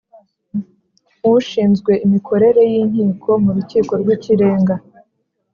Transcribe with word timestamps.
ushinzwe 1.35 1.91
imikorere 2.05 2.61
y’inkiko 2.71 3.29
mu 3.43 3.49
Rukiko 3.55 3.91
rw’Ikirenga 4.01 4.75